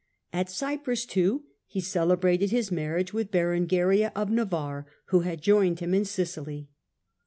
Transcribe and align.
At 0.33 0.49
Cyprus, 0.49 1.05
too, 1.05 1.43
he 1.67 1.79
celebrated 1.79 2.49
his 2.49 2.71
marriage 2.71 3.13
with 3.13 3.29
Berengaria 3.29 4.11
of 4.15 4.31
Navarre, 4.31 4.87
who 5.09 5.19
had 5.19 5.43
joined 5.43 5.79
him 5.79 5.93
in 5.93 6.05
Sicily. 6.05 6.69